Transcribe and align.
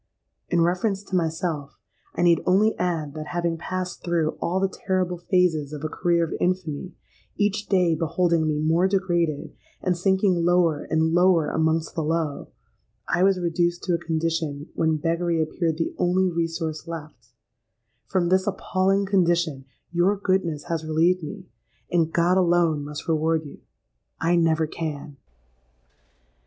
In 0.49 0.61
reference 0.61 1.03
to 1.03 1.15
myself, 1.15 1.77
I 2.15 2.23
need 2.23 2.41
only 2.47 2.75
add 2.79 3.13
that 3.13 3.27
having 3.37 3.55
passed 3.55 4.03
through 4.03 4.31
all 4.41 4.59
the 4.59 4.67
terrible 4.87 5.19
phases 5.19 5.73
of 5.73 5.83
a 5.83 5.89
career 5.89 6.23
of 6.23 6.33
infamy,—each 6.39 7.67
day 7.69 7.93
beholding 7.93 8.47
me 8.47 8.57
more 8.57 8.87
degraded, 8.87 9.53
and 9.79 9.95
sinking 9.95 10.43
lower 10.43 10.85
and 10.89 11.13
lower 11.13 11.49
amongst 11.51 11.93
the 11.93 12.01
low,—I 12.03 13.21
was 13.21 13.39
reduced 13.39 13.83
to 13.83 13.93
a 13.93 13.99
condition 13.99 14.69
when 14.73 14.97
beggary 14.97 15.39
appeared 15.39 15.77
the 15.77 15.93
only 15.99 16.31
resource 16.31 16.87
left 16.87 17.27
From 18.07 18.29
this 18.29 18.47
appalling 18.47 19.05
condition 19.05 19.65
your 19.91 20.17
goodness 20.17 20.63
has 20.63 20.83
relieved 20.83 21.21
me; 21.21 21.45
and 21.91 22.11
God 22.11 22.39
alone 22.39 22.83
must 22.83 23.07
reward 23.07 23.45
you—I 23.45 24.35
never 24.35 24.65
can!" 24.65 25.17